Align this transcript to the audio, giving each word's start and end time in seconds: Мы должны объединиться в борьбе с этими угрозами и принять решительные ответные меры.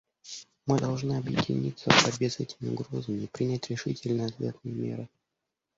Мы 0.65 0.79
должны 0.79 1.13
объединиться 1.15 1.91
в 1.91 2.03
борьбе 2.05 2.31
с 2.31 2.39
этими 2.39 2.69
угрозами 2.69 3.25
и 3.25 3.27
принять 3.27 3.69
решительные 3.69 4.29
ответные 4.29 4.73
меры. 4.73 5.07